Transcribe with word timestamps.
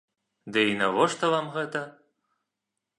Ды 0.55 0.63
і 0.71 0.79
навошта 0.81 1.31
вам 1.35 1.47
гэта? 1.59 1.85